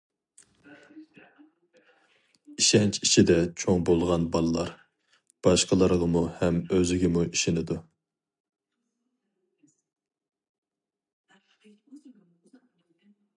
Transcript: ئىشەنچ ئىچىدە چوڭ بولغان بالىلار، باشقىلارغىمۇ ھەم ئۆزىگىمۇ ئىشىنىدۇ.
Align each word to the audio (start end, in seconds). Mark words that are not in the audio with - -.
ئىشەنچ 2.61 2.97
ئىچىدە 3.07 3.35
چوڭ 3.63 3.83
بولغان 3.89 4.25
بالىلار، 4.37 4.71
باشقىلارغىمۇ 5.49 6.23
ھەم 6.41 6.57
ئۆزىگىمۇ 6.77 7.29
ئىشىنىدۇ. 7.29 7.79